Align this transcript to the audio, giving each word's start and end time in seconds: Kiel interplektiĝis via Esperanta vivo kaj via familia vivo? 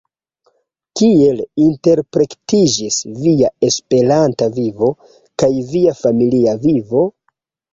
Kiel 1.01 1.43
interplektiĝis 1.65 2.97
via 3.25 3.51
Esperanta 3.69 4.49
vivo 4.59 4.91
kaj 5.43 5.51
via 5.75 5.95
familia 6.01 6.57
vivo? 6.69 7.07